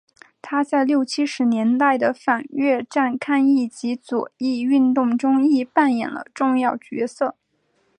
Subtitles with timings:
[0.41, 7.35] 他在六七十年代的反越战抗议及左翼运动中亦扮演了重要角色。